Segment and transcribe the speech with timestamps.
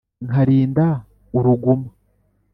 [0.27, 0.87] nkarinda
[1.37, 1.89] uruguma